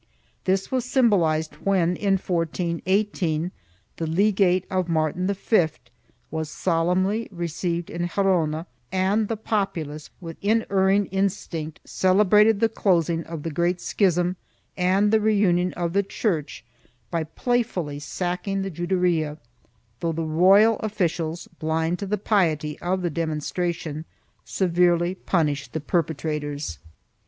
This 0.45 0.71
was 0.71 0.83
symbolized 0.83 1.53
when, 1.57 1.95
in 1.95 2.13
1418, 2.17 3.51
the 3.97 4.07
legate 4.07 4.65
of 4.71 4.89
Martin 4.89 5.27
V 5.27 5.67
was 6.31 6.49
solemnly 6.49 7.27
received 7.31 7.91
in 7.91 8.07
Gerona 8.07 8.65
and 8.91 9.27
the 9.27 9.37
populace, 9.37 10.09
with 10.19 10.37
inerring 10.41 11.05
instinct, 11.11 11.81
celebrated 11.85 12.59
the 12.61 12.67
closing 12.67 13.23
of 13.25 13.43
the 13.43 13.51
great 13.51 13.79
Schism 13.79 14.37
and 14.75 15.11
the 15.13 15.21
reunion 15.21 15.71
of 15.73 15.93
the 15.93 16.01
Church 16.01 16.65
by 17.11 17.23
playfully 17.23 17.99
sacking 17.99 18.63
the 18.63 18.71
Juderia, 18.71 19.37
though 19.99 20.13
the 20.13 20.23
royal 20.25 20.77
officials, 20.79 21.47
blind 21.59 21.99
to 21.99 22.07
the 22.07 22.17
piety 22.17 22.79
of 22.79 23.03
the 23.03 23.11
demonstration, 23.11 24.05
severely 24.43 25.13
punished 25.13 25.73
the 25.73 25.79
perpe 25.79 26.15
trators. 26.15 26.79